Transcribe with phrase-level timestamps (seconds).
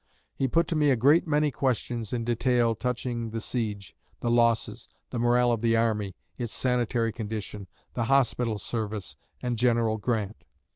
[0.33, 4.89] He put to me a great many questions in detail touching the siege, the losses,
[5.11, 10.47] the morale of the army, its sanitary condition, the hospital service, and General Grant.